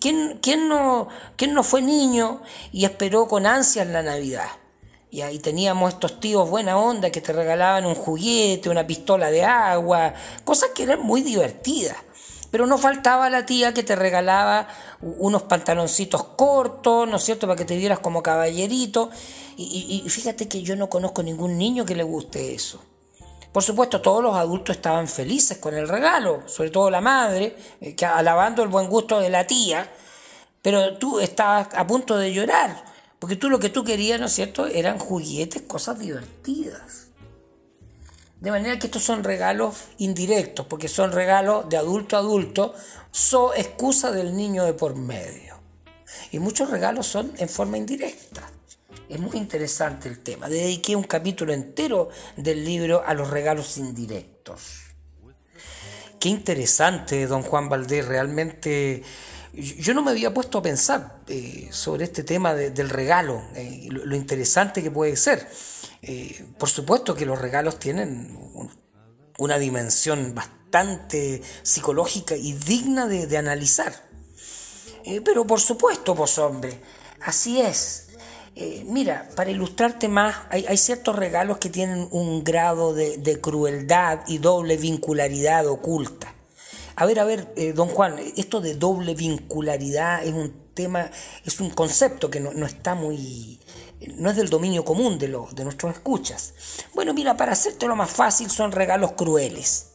¿Quién, 0.00 0.38
quién, 0.40 0.68
no, 0.68 1.08
¿Quién 1.36 1.54
no 1.54 1.62
fue 1.62 1.82
niño 1.82 2.42
y 2.72 2.84
esperó 2.84 3.28
con 3.28 3.46
ansias 3.46 3.86
la 3.86 4.02
Navidad? 4.02 4.48
Y 5.10 5.22
ahí 5.22 5.40
teníamos 5.40 5.94
estos 5.94 6.20
tíos 6.20 6.48
buena 6.48 6.78
onda 6.78 7.10
que 7.10 7.20
te 7.20 7.32
regalaban 7.32 7.84
un 7.84 7.96
juguete, 7.96 8.70
una 8.70 8.86
pistola 8.86 9.30
de 9.30 9.44
agua, 9.44 10.14
cosas 10.44 10.70
que 10.74 10.84
eran 10.84 11.02
muy 11.02 11.22
divertidas. 11.22 11.96
Pero 12.50 12.66
no 12.66 12.78
faltaba 12.78 13.30
la 13.30 13.46
tía 13.46 13.74
que 13.74 13.82
te 13.82 13.96
regalaba 13.96 14.68
unos 15.00 15.42
pantaloncitos 15.42 16.24
cortos, 16.36 17.08
¿no 17.08 17.16
es 17.16 17.22
cierto?, 17.22 17.46
para 17.46 17.56
que 17.56 17.64
te 17.64 17.76
vieras 17.76 18.00
como 18.00 18.22
caballerito. 18.22 19.10
Y, 19.56 20.04
fíjate 20.08 20.48
que 20.48 20.62
yo 20.62 20.74
no 20.74 20.88
conozco 20.88 21.22
ningún 21.22 21.58
niño 21.58 21.84
que 21.84 21.94
le 21.94 22.02
guste 22.02 22.54
eso. 22.54 22.80
Por 23.52 23.64
supuesto, 23.64 24.00
todos 24.00 24.22
los 24.22 24.36
adultos 24.36 24.76
estaban 24.76 25.08
felices 25.08 25.58
con 25.58 25.74
el 25.74 25.88
regalo, 25.88 26.42
sobre 26.46 26.70
todo 26.70 26.88
la 26.90 27.00
madre, 27.00 27.56
eh, 27.80 27.96
que 27.96 28.06
alabando 28.06 28.62
el 28.62 28.68
buen 28.68 28.88
gusto 28.88 29.18
de 29.18 29.28
la 29.28 29.46
tía, 29.46 29.90
pero 30.62 30.96
tú 30.98 31.18
estabas 31.18 31.68
a 31.74 31.86
punto 31.86 32.16
de 32.16 32.32
llorar, 32.32 32.84
porque 33.18 33.36
tú 33.36 33.50
lo 33.50 33.58
que 33.58 33.68
tú 33.68 33.82
querías, 33.82 34.20
¿no 34.20 34.26
es 34.26 34.32
cierto?, 34.32 34.66
eran 34.66 34.98
juguetes, 34.98 35.62
cosas 35.62 35.98
divertidas. 35.98 37.08
De 38.40 38.50
manera 38.50 38.78
que 38.78 38.86
estos 38.86 39.02
son 39.02 39.24
regalos 39.24 39.74
indirectos, 39.98 40.66
porque 40.66 40.88
son 40.88 41.12
regalos 41.12 41.68
de 41.68 41.76
adulto 41.76 42.16
a 42.16 42.20
adulto, 42.20 42.74
son 43.10 43.50
excusa 43.56 44.12
del 44.12 44.36
niño 44.36 44.64
de 44.64 44.74
por 44.74 44.94
medio. 44.94 45.60
Y 46.30 46.38
muchos 46.38 46.70
regalos 46.70 47.06
son 47.06 47.32
en 47.36 47.48
forma 47.48 47.76
indirecta. 47.76 48.48
Es 49.10 49.18
muy 49.18 49.36
interesante 49.38 50.08
el 50.08 50.20
tema. 50.20 50.48
Dediqué 50.48 50.94
un 50.94 51.02
capítulo 51.02 51.52
entero 51.52 52.10
del 52.36 52.64
libro 52.64 53.02
a 53.04 53.12
los 53.12 53.28
regalos 53.28 53.76
indirectos. 53.76 54.60
Qué 56.20 56.28
interesante, 56.28 57.26
don 57.26 57.42
Juan 57.42 57.68
Valdés, 57.68 58.06
realmente 58.06 59.02
yo 59.52 59.94
no 59.94 60.02
me 60.02 60.12
había 60.12 60.32
puesto 60.32 60.58
a 60.58 60.62
pensar 60.62 61.22
eh, 61.26 61.68
sobre 61.72 62.04
este 62.04 62.22
tema 62.22 62.54
del 62.54 62.88
regalo, 62.88 63.42
eh, 63.56 63.88
lo, 63.90 64.14
interesante 64.14 64.80
que 64.80 64.92
puede 64.92 65.16
ser. 65.16 65.48
Eh, 66.02 66.46
por 66.56 66.68
supuesto 66.68 67.16
que 67.16 67.26
los 67.26 67.40
regalos 67.40 67.80
tienen 67.80 68.38
una 69.38 69.58
dimensión 69.58 70.36
bastante 70.36 71.42
psicológica 71.64 72.36
y 72.36 72.52
digna 72.52 73.08
de, 73.08 73.36
analizar. 73.36 73.92
pero 75.24 75.44
por 75.44 75.60
supuesto, 75.60 76.14
pues 76.14 76.38
hombre, 76.38 76.80
así 77.22 77.60
es. 77.60 78.09
Mira, 78.86 79.28
para 79.36 79.50
ilustrarte 79.50 80.08
más, 80.08 80.36
hay, 80.50 80.76
ciertos 80.76 81.16
regalos 81.16 81.58
que 81.58 81.70
tienen 81.70 82.08
un 82.10 82.44
grado 82.44 82.94
de 82.94 83.40
crueldad 83.40 84.20
y 84.26 84.38
doble 84.38 84.76
vincularidad 84.76 85.66
oculta. 85.66 86.34
A 87.00 87.06
ver, 87.06 87.18
a 87.18 87.24
ver, 87.24 87.50
eh, 87.56 87.72
don 87.72 87.88
Juan, 87.88 88.18
esto 88.36 88.60
de 88.60 88.74
doble 88.74 89.14
vincularidad 89.14 90.22
es 90.22 90.34
un 90.34 90.52
tema, 90.74 91.10
es 91.46 91.58
un 91.58 91.70
concepto 91.70 92.30
que 92.30 92.40
no, 92.40 92.66
está 92.66 92.94
muy, 92.94 93.58
no 94.16 94.28
es 94.28 94.36
del 94.36 94.50
dominio 94.50 94.84
común 94.84 95.18
de, 95.18 95.28
de 95.28 95.64
nuestros 95.64 95.94
escuchas. 95.94 96.52
Bueno, 96.92 97.14
mira, 97.14 97.38
para 97.38 97.52
hacértelo 97.52 97.96
más 97.96 98.10
fácil 98.10 98.50
son 98.50 98.70
regalos 98.70 99.12
crueles, 99.12 99.92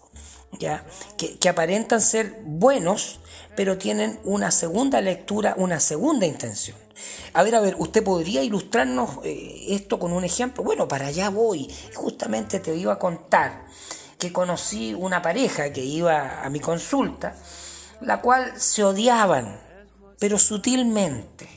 ¿ya? 0.57 0.83
Que, 1.15 1.47
aparentan 1.47 2.01
ser 2.01 2.39
buenos, 2.43 3.19
pero 3.55 3.77
tienen 3.77 4.19
una 4.23 4.49
segunda 4.49 4.99
lectura, 4.99 5.53
una 5.57 5.79
segunda 5.79 6.25
intención. 6.25 6.84
A 7.33 7.43
ver, 7.43 7.55
a 7.55 7.59
ver, 7.59 7.75
¿usted 7.77 8.03
podría 8.03 8.43
ilustrarnos 8.43 9.19
eh, 9.23 9.65
esto 9.69 9.99
con 9.99 10.13
un 10.13 10.23
ejemplo? 10.23 10.63
Bueno, 10.63 10.87
para 10.87 11.07
allá 11.07 11.29
voy. 11.29 11.73
Justamente 11.93 12.59
te 12.59 12.75
iba 12.75 12.93
a 12.93 12.99
contar 12.99 13.65
que 14.17 14.31
conocí 14.31 14.93
una 14.93 15.21
pareja 15.21 15.71
que 15.73 15.83
iba 15.83 16.43
a 16.43 16.49
mi 16.49 16.59
consulta, 16.59 17.35
la 18.01 18.21
cual 18.21 18.59
se 18.59 18.83
odiaban, 18.83 19.59
pero 20.19 20.39
sutilmente. 20.39 21.49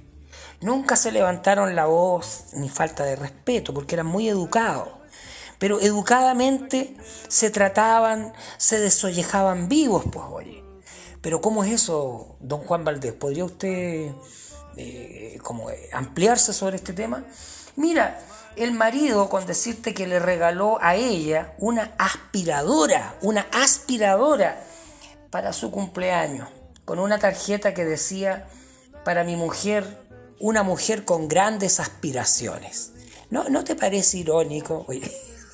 Nunca 0.61 0.97
se 0.97 1.13
levantaron 1.13 1.77
la 1.77 1.87
voz 1.87 2.47
ni 2.55 2.69
falta 2.69 3.05
de 3.05 3.15
respeto, 3.15 3.73
porque 3.73 3.95
eran 3.95 4.07
muy 4.07 4.29
educados. 4.29 4.89
Pero 5.59 5.81
educadamente 5.81 6.97
se 7.29 7.51
trataban, 7.51 8.33
se 8.57 8.81
desollejaban 8.81 9.69
vivos, 9.69 10.05
pues 10.11 10.25
oye. 10.29 10.65
Pero 11.21 11.41
¿cómo 11.41 11.65
es 11.65 11.73
eso, 11.73 12.37
don 12.41 12.61
Juan 12.61 12.85
Valdés? 12.85 13.13
¿Podría 13.13 13.45
usted 13.45 14.13
eh, 14.79 15.39
como 15.43 15.69
ampliarse 15.93 16.53
sobre 16.53 16.77
este 16.77 16.93
tema? 16.93 17.25
Mira, 17.77 18.21
el 18.57 18.73
marido 18.73 19.29
con 19.29 19.47
decirte 19.47 19.95
que 19.95 20.07
le 20.07 20.19
regaló 20.19 20.79
a 20.81 20.97
ella 20.97 21.55
una 21.59 21.95
aspiradora, 21.99 23.15
una 23.23 23.47
aspiradora 23.53 24.65
para 25.31 25.53
su 25.53 25.71
cumpleaños, 25.71 26.49
con 26.85 26.99
una 26.99 27.19
tarjeta 27.19 27.75
que 27.75 27.85
decía, 27.85 28.49
para 29.05 29.25
mi 29.25 29.37
mujer, 29.37 29.85
una 30.41 30.63
mujer 30.63 31.05
con 31.05 31.29
grandes 31.29 31.81
aspiraciones. 31.81 32.93
¿No, 33.31 33.49
¿no 33.49 33.63
te 33.63 33.75
parece 33.75 34.19
irónico? 34.19 34.87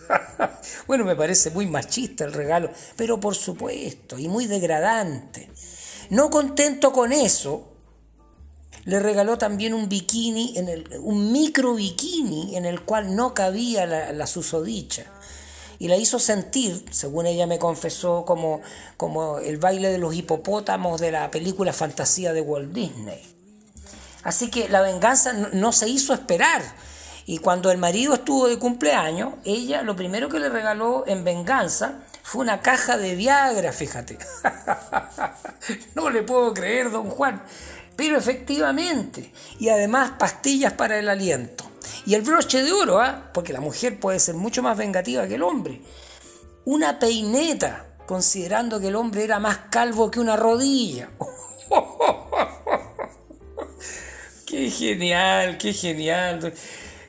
bueno, 0.87 1.05
me 1.05 1.17
parece 1.17 1.51
muy 1.51 1.67
machista 1.67 2.25
el 2.25 2.33
regalo, 2.33 2.71
pero 2.97 3.19
por 3.19 3.35
supuesto, 3.35 4.19
y 4.19 4.29
muy 4.29 4.47
degradante. 4.47 5.51
No 6.11 6.31
contento 6.31 6.93
con 6.93 7.13
eso, 7.13 7.74
le 8.85 9.01
regaló 9.01 9.39
también 9.39 9.75
un 9.75 9.89
bikini, 9.89 10.55
un 11.01 11.33
micro 11.33 11.75
bikini 11.75 12.57
en 12.57 12.67
el 12.67 12.83
cual 12.83 13.17
no 13.17 13.35
cabía 13.35 13.87
la, 13.87 14.27
susodicha. 14.27 15.05
Y 15.79 15.89
la 15.89 15.97
hizo 15.97 16.19
sentir, 16.19 16.85
según 16.91 17.27
ella 17.27 17.47
me 17.47 17.59
confesó, 17.59 18.25
como, 18.25 18.61
como 18.97 19.39
el 19.39 19.59
baile 19.59 19.91
de 19.91 19.99
los 19.99 20.15
hipopótamos 20.15 21.01
de 21.01 21.11
la 21.11 21.31
película 21.31 21.73
Fantasía 21.73 22.33
de 22.33 22.41
Walt 22.41 22.73
Disney. 22.73 23.21
Así 24.23 24.51
que 24.51 24.69
la 24.69 24.81
venganza 24.81 25.33
no 25.33 25.73
se 25.73 25.89
hizo 25.89 26.15
esperar. 26.15 26.63
Y 27.27 27.39
cuando 27.39 27.71
el 27.71 27.79
marido 27.79 28.15
estuvo 28.15 28.49
de 28.49 28.59
cumpleaños, 28.59 29.35
ella 29.45 29.83
lo 29.83 29.97
primero 29.97 30.29
que 30.29 30.39
le 30.39 30.51
regaló 30.51 31.05
en 31.07 31.25
venganza 31.25 32.01
fue 32.23 32.43
una 32.43 32.61
caja 32.61 32.99
de 32.99 33.15
Viagra, 33.15 33.73
fíjate. 33.73 34.19
no 35.95 36.11
le 36.11 36.23
puedo 36.23 36.53
creer, 36.53 36.91
don 36.91 37.09
Juan. 37.11 37.43
Pero 37.97 38.19
efectivamente, 38.19 39.33
y 39.59 39.69
además 39.69 40.13
pastillas 40.19 40.73
para 40.73 40.99
el 40.99 41.09
aliento. 41.09 41.65
Y 42.07 42.15
el 42.15 42.23
broche 42.23 42.63
de 42.63 42.73
oro, 42.73 43.01
¿ah? 43.01 43.31
porque 43.33 43.53
la 43.53 43.61
mujer 43.61 44.01
puede 44.01 44.19
ser 44.19 44.35
mucho 44.35 44.63
más 44.63 44.77
vengativa 44.77 45.27
que 45.27 45.37
el 45.37 45.43
hombre. 45.43 45.81
Una 46.65 46.99
peineta, 46.99 47.87
considerando 48.07 48.81
que 48.81 48.89
el 48.89 48.97
hombre 48.97 49.25
era 49.25 49.39
más 49.39 49.59
calvo 49.71 50.11
que 50.11 50.21
una 50.21 50.37
rodilla. 50.37 51.11
¡Qué 54.47 54.71
genial, 54.71 55.59
qué 55.59 55.73
genial! 55.73 56.55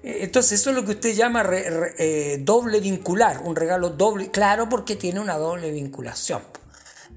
Entonces, 0.08 0.60
eso 0.60 0.70
es 0.70 0.76
lo 0.76 0.86
que 0.86 0.92
usted 0.92 1.16
llama 1.16 1.44
eh, 1.52 2.38
doble 2.42 2.80
vincular, 2.80 3.42
un 3.44 3.56
regalo 3.56 3.90
doble, 3.90 4.30
claro, 4.30 4.70
porque 4.70 4.96
tiene 4.96 5.20
una 5.20 5.38
doble 5.38 5.72
vinculación. 5.72 6.42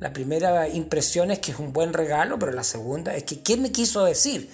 La 0.00 0.12
primera 0.12 0.68
impresión 0.68 1.30
es 1.32 1.40
que 1.40 1.50
es 1.50 1.58
un 1.58 1.72
buen 1.72 1.92
regalo, 1.92 2.38
pero 2.38 2.52
la 2.52 2.62
segunda 2.62 3.16
es 3.16 3.24
que, 3.24 3.42
¿qué 3.42 3.56
me 3.56 3.72
quiso 3.72 4.04
decir? 4.04 4.48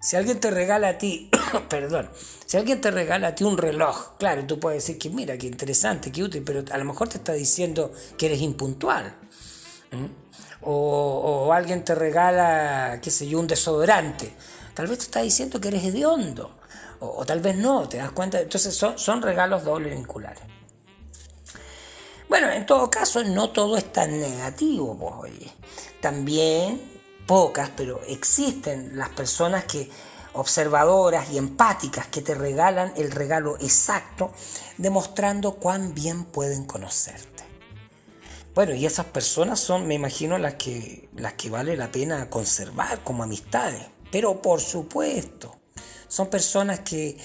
Si 0.00 0.16
alguien 0.16 0.38
te 0.38 0.50
regala 0.50 0.88
a 0.90 0.98
ti, 0.98 1.30
perdón, 1.68 2.08
si 2.46 2.56
alguien 2.56 2.80
te 2.80 2.90
regala 2.90 3.28
a 3.28 3.34
ti 3.34 3.42
un 3.42 3.58
reloj, 3.58 4.16
claro, 4.18 4.46
tú 4.46 4.60
puedes 4.60 4.84
decir 4.84 4.98
que 4.98 5.10
mira, 5.10 5.36
qué 5.36 5.46
interesante, 5.46 6.12
qué 6.12 6.22
útil, 6.22 6.42
pero 6.44 6.62
a 6.70 6.78
lo 6.78 6.84
mejor 6.84 7.08
te 7.08 7.18
está 7.18 7.32
diciendo 7.32 7.92
que 8.16 8.26
eres 8.26 8.40
impuntual. 8.40 9.16
O, 10.60 11.52
alguien 11.52 11.84
te 11.84 11.94
regala, 11.94 13.00
qué 13.02 13.10
sé 13.10 13.26
yo, 13.26 13.40
un 13.40 13.46
desodorante. 13.46 14.32
Tal 14.74 14.86
vez 14.86 14.98
te 14.98 15.04
está 15.04 15.20
diciendo 15.22 15.60
que 15.60 15.68
eres 15.68 15.84
hediondo. 15.84 16.56
O, 17.00 17.24
tal 17.26 17.40
vez 17.40 17.56
no, 17.56 17.88
te 17.88 17.98
das 17.98 18.12
cuenta. 18.12 18.40
Entonces 18.40 18.74
son, 18.74 18.98
son 18.98 19.22
regalos 19.22 19.64
doble 19.64 19.90
vinculares. 19.90 20.53
Bueno, 22.34 22.50
en 22.50 22.66
todo 22.66 22.90
caso, 22.90 23.22
no 23.22 23.50
todo 23.50 23.76
es 23.76 23.92
tan 23.92 24.18
negativo, 24.18 24.98
pues, 24.98 25.32
oye. 25.32 25.52
También, 26.00 26.82
pocas, 27.28 27.70
pero 27.76 28.00
existen 28.08 28.98
las 28.98 29.10
personas 29.10 29.66
que 29.66 29.88
observadoras 30.32 31.30
y 31.30 31.38
empáticas 31.38 32.08
que 32.08 32.22
te 32.22 32.34
regalan 32.34 32.92
el 32.96 33.12
regalo 33.12 33.54
exacto, 33.60 34.32
demostrando 34.78 35.54
cuán 35.54 35.94
bien 35.94 36.24
pueden 36.24 36.64
conocerte. 36.64 37.44
Bueno, 38.52 38.74
y 38.74 38.84
esas 38.84 39.06
personas 39.06 39.60
son, 39.60 39.86
me 39.86 39.94
imagino, 39.94 40.36
las 40.36 40.54
que, 40.54 41.08
las 41.14 41.34
que 41.34 41.50
vale 41.50 41.76
la 41.76 41.92
pena 41.92 42.28
conservar 42.30 43.04
como 43.04 43.22
amistades. 43.22 43.86
Pero 44.10 44.42
por 44.42 44.60
supuesto, 44.60 45.54
son 46.08 46.28
personas 46.28 46.80
que, 46.80 47.16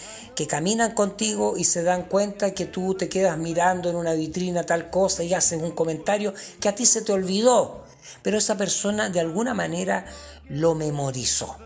caminan 0.48 0.94
contigo 0.94 1.56
y 1.58 1.66
se 1.66 1.84
dan 1.84 2.04
cuenta 2.04 2.54
que 2.54 2.66
tú 2.66 2.96
te 2.96 3.10
quedas 3.10 3.38
mirando 3.38 3.90
en 3.90 3.98
una 3.98 4.14
vitrina 4.14 4.64
tal 4.64 4.90
cosa 4.90 5.22
y 5.22 5.34
haces 5.34 5.62
un 5.62 5.72
comentario 5.72 6.34
que 6.62 6.70
a 6.70 6.76
ti 6.76 6.86
se 6.86 7.02
te 7.02 7.12
olvidó. 7.12 7.84
Pero 8.24 8.38
esa 8.38 8.58
persona 8.58 9.10
de 9.10 9.20
alguna 9.20 9.54
manera 9.54 10.06
lo 10.48 10.76
memorizó. 10.76 11.58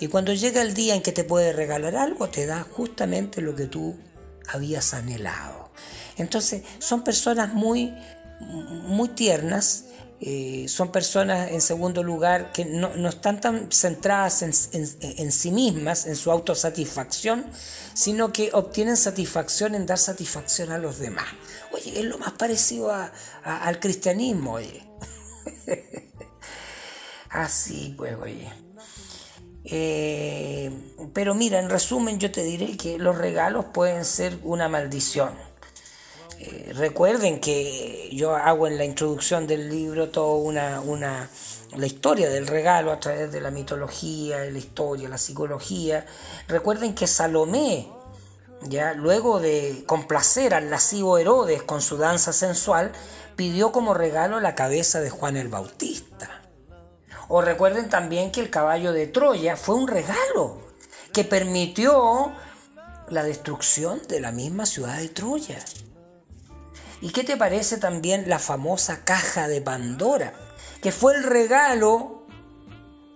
Y 0.00 0.08
cuando 0.08 0.32
llega 0.32 0.62
el 0.62 0.74
día 0.74 0.94
en 0.94 1.02
que 1.02 1.12
te 1.12 1.24
puede 1.24 1.52
regalar 1.52 1.96
algo, 1.96 2.28
te 2.28 2.44
da 2.46 2.66
justamente 2.70 3.40
lo 3.40 3.54
que 3.54 3.66
tú 3.66 3.96
habías 4.48 4.94
anhelado. 4.94 5.70
Entonces, 6.16 6.62
son 6.80 7.04
personas 7.04 7.54
muy, 7.54 7.94
muy 8.40 9.08
tiernas 9.10 9.84
Eh, 10.20 10.66
son 10.68 10.90
personas, 10.90 11.52
en 11.52 11.60
segundo 11.60 12.02
lugar, 12.02 12.50
que 12.52 12.64
no, 12.64 13.08
están 13.08 13.40
tan 13.40 13.70
centradas 13.70 14.42
en, 14.42 15.32
sí 15.32 15.50
mismas, 15.52 16.06
en 16.06 16.16
su 16.16 16.32
autosatisfacción, 16.32 17.46
sino 17.94 18.32
que 18.32 18.50
obtienen 18.52 18.96
satisfacción 18.96 19.74
en 19.76 19.86
dar 19.86 19.98
satisfacción 19.98 20.72
a 20.72 20.78
los 20.78 20.98
demás. 20.98 21.26
Oye, 21.72 22.00
es 22.00 22.04
lo 22.04 22.18
más 22.18 22.32
parecido 22.32 22.92
al 23.44 23.80
cristianismo, 23.80 24.54
oye. 24.54 24.82
Así 27.30 27.94
pues, 27.96 28.16
oye. 28.16 28.50
Eh, 29.64 30.70
pero 31.12 31.34
mira, 31.34 31.58
en 31.58 31.68
resumen 31.68 32.18
yo 32.18 32.32
te 32.32 32.42
diré 32.42 32.76
que 32.76 32.98
los 32.98 33.18
regalos 33.18 33.66
pueden 33.66 34.04
ser 34.04 34.38
una 34.42 34.68
maldición. 34.68 35.47
Eh, 36.40 36.72
recuerden 36.76 37.40
que 37.40 38.10
yo 38.12 38.36
hago 38.36 38.68
en 38.68 38.78
la 38.78 38.84
introducción 38.84 39.48
del 39.48 39.68
libro 39.68 40.10
toda 40.10 40.36
una, 40.36 40.80
una, 40.80 41.28
la 41.76 41.86
historia 41.86 42.30
del 42.30 42.46
regalo 42.46 42.92
a 42.92 43.00
través 43.00 43.32
de 43.32 43.40
la 43.40 43.50
mitología, 43.50 44.38
la 44.38 44.58
historia, 44.58 45.08
la 45.08 45.18
psicología. 45.18 46.06
Recuerden 46.46 46.94
que 46.94 47.08
Salomé, 47.08 47.88
ya 48.62 48.94
luego 48.94 49.40
de 49.40 49.82
complacer 49.86 50.54
al 50.54 50.70
lascivo 50.70 51.18
Herodes 51.18 51.64
con 51.64 51.82
su 51.82 51.96
danza 51.96 52.32
sensual, 52.32 52.92
pidió 53.34 53.72
como 53.72 53.92
regalo 53.92 54.38
la 54.38 54.54
cabeza 54.54 55.00
de 55.00 55.10
Juan 55.10 55.36
el 55.36 55.48
Bautista. 55.48 56.42
O 57.26 57.42
recuerden 57.42 57.88
también 57.88 58.30
que 58.30 58.40
el 58.40 58.48
caballo 58.48 58.92
de 58.92 59.08
Troya 59.08 59.56
fue 59.56 59.74
un 59.74 59.88
regalo 59.88 60.58
que 61.12 61.24
permitió 61.24 62.32
la 63.08 63.24
destrucción 63.24 64.00
de 64.08 64.20
la 64.20 64.30
misma 64.30 64.66
ciudad 64.66 64.98
de 64.98 65.08
Troya. 65.08 65.58
¿Y 67.00 67.10
qué 67.10 67.24
te 67.24 67.36
parece 67.36 67.78
también 67.78 68.28
la 68.28 68.38
famosa 68.38 69.04
caja 69.04 69.48
de 69.48 69.60
Pandora? 69.60 70.34
Que 70.82 70.92
fue 70.92 71.14
el 71.14 71.22
regalo 71.22 72.26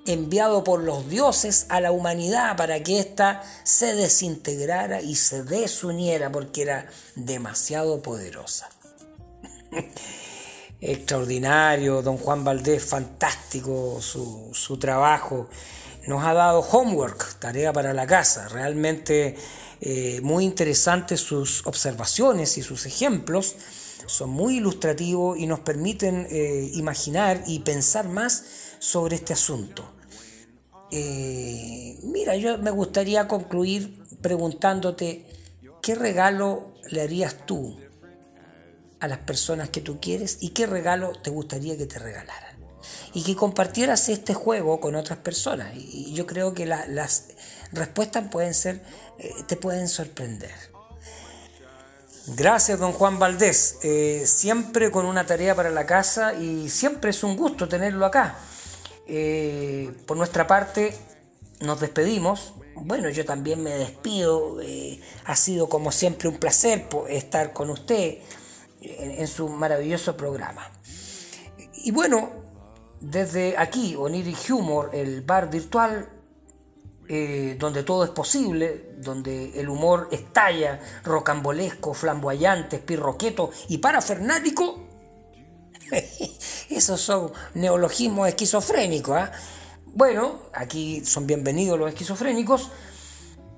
enviado 0.06 0.64
por 0.64 0.82
los 0.82 1.08
dioses 1.08 1.66
a 1.68 1.80
la 1.80 1.92
humanidad 1.92 2.56
para 2.56 2.82
que 2.82 2.98
ésta 2.98 3.42
se 3.64 3.94
desintegrara 3.94 5.00
y 5.00 5.14
se 5.14 5.44
desuniera 5.44 6.30
porque 6.30 6.62
era 6.62 6.86
demasiado 7.14 8.02
poderosa. 8.02 8.68
extraordinario, 10.82 12.02
don 12.02 12.18
Juan 12.18 12.44
Valdés, 12.44 12.84
fantástico 12.84 14.00
su, 14.00 14.78
trabajo. 14.78 15.48
Nos 16.06 16.24
ha 16.24 16.34
dado 16.34 16.60
homework, 16.60 17.38
tarea 17.38 17.72
para 17.72 17.94
la 17.94 18.06
casa, 18.06 18.48
realmente 18.48 19.36
eh, 19.82 20.20
muy 20.22 20.44
interesantes 20.44 21.20
sus 21.20 21.66
observaciones 21.66 22.56
y 22.56 22.62
sus 22.62 22.86
ejemplos, 22.86 23.56
son 24.06 24.30
muy 24.30 24.56
ilustrativos 24.56 25.38
y 25.38 25.46
nos 25.46 25.60
permiten 25.60 26.26
eh, 26.30 26.70
imaginar 26.74 27.42
y 27.46 27.58
pensar 27.58 28.08
más 28.08 28.44
sobre 28.78 29.16
este 29.16 29.32
asunto. 29.32 29.84
Eh, 30.90 31.98
mira, 32.04 32.36
yo 32.36 32.58
me 32.58 32.70
gustaría 32.70 33.28
concluir 33.28 34.02
preguntándote, 34.20 35.26
¿qué 35.82 35.94
regalo 35.94 36.72
le 36.88 37.02
harías 37.02 37.44
tú 37.44 37.76
a 39.02 39.08
las 39.08 39.18
personas 39.18 39.70
que 39.70 39.80
tú 39.80 39.98
quieres 40.00 40.38
y 40.40 40.50
qué 40.50 40.64
regalo 40.64 41.12
te 41.12 41.30
gustaría 41.30 41.76
que 41.76 41.86
te 41.86 41.98
regalaran. 41.98 42.51
Y 43.14 43.22
que 43.22 43.36
compartieras 43.36 44.08
este 44.08 44.34
juego 44.34 44.80
con 44.80 44.94
otras 44.94 45.18
personas. 45.18 45.74
Y 45.76 46.12
yo 46.14 46.26
creo 46.26 46.54
que 46.54 46.66
las 46.66 47.24
respuestas 47.72 48.28
pueden 48.30 48.54
ser, 48.54 48.82
eh, 49.18 49.32
te 49.46 49.56
pueden 49.56 49.88
sorprender. 49.88 50.52
Gracias, 52.28 52.78
don 52.78 52.92
Juan 52.92 53.18
Valdés. 53.18 53.78
Eh, 53.82 54.24
siempre 54.26 54.90
con 54.90 55.06
una 55.06 55.26
tarea 55.26 55.54
para 55.54 55.70
la 55.70 55.86
casa 55.86 56.34
y 56.34 56.68
siempre 56.68 57.10
es 57.10 57.24
un 57.24 57.36
gusto 57.36 57.68
tenerlo 57.68 58.06
acá. 58.06 58.36
Eh, 59.08 59.92
por 60.06 60.16
nuestra 60.16 60.46
parte, 60.46 60.96
nos 61.60 61.80
despedimos. 61.80 62.54
Bueno, 62.74 63.08
yo 63.10 63.24
también 63.24 63.62
me 63.62 63.70
despido. 63.70 64.58
ha 65.24 65.36
sido 65.36 65.68
como 65.68 65.90
siempre 65.90 66.28
un 66.28 66.38
placer 66.38 66.88
estar 67.08 67.52
con 67.52 67.70
usted 67.70 68.18
en, 68.80 69.26
su 69.26 69.48
maravilloso 69.48 70.16
programa. 70.16 70.70
Y 71.84 71.90
bueno, 71.90 72.30
desde 73.02 73.58
aquí, 73.58 73.96
Oniric 73.96 74.48
Humor, 74.50 74.90
el 74.92 75.22
bar 75.22 75.50
virtual, 75.50 76.08
eh, 77.08 77.56
donde 77.58 77.82
todo 77.82 78.04
es 78.04 78.10
posible, 78.10 78.94
donde 78.98 79.58
el 79.60 79.68
humor 79.68 80.08
estalla, 80.12 80.80
rocambolesco, 81.02 81.94
flamboyante, 81.94 82.76
espirroqueto 82.76 83.50
y 83.68 83.78
parafernático, 83.78 84.86
esos 86.70 87.00
son 87.00 87.32
neologismos 87.54 88.28
esquizofrénicos. 88.28 89.16
¿ah? 89.16 89.32
Bueno, 89.86 90.38
aquí 90.54 91.04
son 91.04 91.26
bienvenidos 91.26 91.76
los 91.76 91.88
esquizofrénicos. 91.88 92.70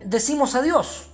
Decimos 0.03 0.55
adiós 0.55 1.09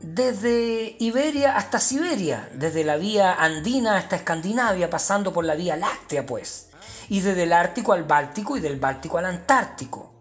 desde 0.00 0.96
Iberia 0.98 1.56
hasta 1.56 1.78
Siberia, 1.78 2.50
desde 2.52 2.84
la 2.84 2.96
vía 2.96 3.32
andina 3.32 3.96
hasta 3.96 4.16
Escandinavia, 4.16 4.90
pasando 4.90 5.32
por 5.32 5.44
la 5.44 5.54
vía 5.54 5.76
láctea, 5.76 6.26
pues, 6.26 6.68
y 7.08 7.20
desde 7.20 7.44
el 7.44 7.52
Ártico 7.52 7.92
al 7.92 8.04
Báltico 8.04 8.56
y 8.56 8.60
del 8.60 8.78
Báltico 8.78 9.18
al 9.18 9.26
Antártico. 9.26 10.12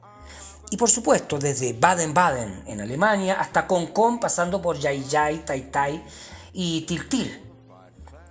Y 0.70 0.78
por 0.78 0.90
supuesto, 0.90 1.38
desde 1.38 1.74
Baden-Baden 1.74 2.64
en 2.66 2.82
Alemania 2.82 3.40
hasta 3.40 3.68
Concón, 3.68 4.20
pasando 4.20 4.62
por 4.62 4.78
Yai-Yai, 4.80 5.46
Tai-Tai 5.46 6.04
y 6.54 6.82
Tiltil. 6.82 7.42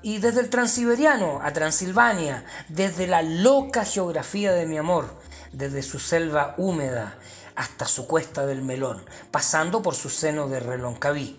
Y 0.02 0.18
desde 0.18 0.40
el 0.40 0.50
Transiberiano 0.50 1.40
a 1.40 1.52
Transilvania, 1.52 2.44
desde 2.68 3.06
la 3.06 3.22
loca 3.22 3.84
geografía 3.84 4.52
de 4.52 4.66
mi 4.66 4.76
amor, 4.76 5.22
desde 5.52 5.82
su 5.82 6.00
selva 6.00 6.54
húmeda 6.58 7.16
hasta 7.54 7.86
su 7.86 8.06
cuesta 8.06 8.46
del 8.46 8.62
melón, 8.62 9.04
pasando 9.30 9.82
por 9.82 9.94
su 9.94 10.08
seno 10.10 10.48
de 10.48 10.58
Reloncaví. 10.58 11.38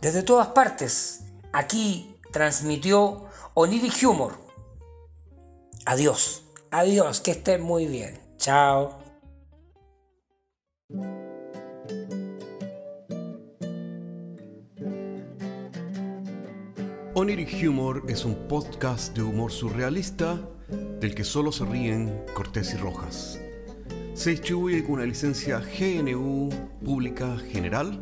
Desde 0.00 0.22
todas 0.22 0.48
partes, 0.48 1.22
aquí 1.52 2.14
transmitió 2.32 3.26
Oniric 3.54 4.02
Humor. 4.04 4.49
Adiós, 5.86 6.44
adiós, 6.70 7.20
que 7.20 7.30
estén 7.32 7.62
muy 7.62 7.86
bien. 7.86 8.20
Chao. 8.36 8.98
Oniric 17.14 17.66
Humor 17.66 18.04
es 18.08 18.24
un 18.24 18.34
podcast 18.46 19.16
de 19.16 19.22
humor 19.22 19.50
surrealista 19.50 20.38
del 21.00 21.14
que 21.14 21.24
solo 21.24 21.50
se 21.50 21.64
ríen 21.64 22.24
Cortés 22.34 22.74
y 22.74 22.76
Rojas. 22.76 23.40
Se 24.14 24.30
distribuye 24.30 24.82
con 24.82 24.92
una 24.92 25.06
licencia 25.06 25.60
GNU 25.60 26.50
Pública 26.84 27.36
General. 27.50 27.98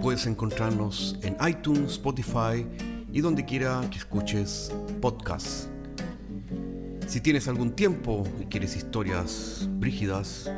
Puedes 0.00 0.26
encontrarnos 0.26 1.18
en 1.22 1.36
iTunes, 1.46 1.92
Spotify 1.92 2.66
y 3.12 3.20
donde 3.20 3.44
quiera 3.44 3.86
que 3.90 3.98
escuches 3.98 4.72
podcasts. 5.00 5.68
Si 7.08 7.22
tienes 7.22 7.48
algún 7.48 7.70
tiempo 7.70 8.22
y 8.38 8.44
quieres 8.44 8.76
historias 8.76 9.66
brígidas, 9.66 10.52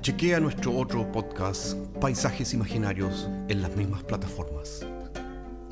chequea 0.00 0.38
nuestro 0.38 0.72
otro 0.76 1.10
podcast, 1.10 1.76
Paisajes 2.00 2.54
Imaginarios, 2.54 3.28
en 3.48 3.60
las 3.60 3.74
mismas 3.74 4.04
plataformas. 4.04 4.86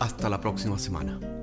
Hasta 0.01 0.29
la 0.29 0.41
próxima 0.41 0.77
semana. 0.77 1.40